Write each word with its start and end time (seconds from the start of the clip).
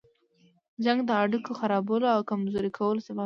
جنګ 0.83 0.99
د 1.05 1.11
اړيکو 1.23 1.51
خرابولو 1.59 2.05
او 2.15 2.19
کمزوري 2.29 2.71
کولو 2.77 3.01
سبب 3.07 3.15
دی. 3.15 3.19